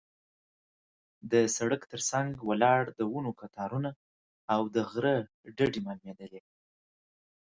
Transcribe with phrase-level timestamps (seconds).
[1.31, 3.91] د سړک تر څنګ ولاړ د ونو قطارونه
[4.53, 5.15] او د غره
[5.57, 6.41] ډډې معلومېدلې.